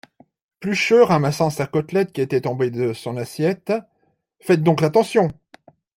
Plucheux, 0.59 1.03
ramassant 1.03 1.51
sa 1.51 1.67
côtelette 1.67 2.11
qui 2.11 2.21
est 2.21 2.41
tombée 2.41 2.71
de 2.71 2.91
son 2.91 3.17
assiette.— 3.17 3.71
Faites 4.39 4.63
donc 4.63 4.81
attention! 4.81 5.27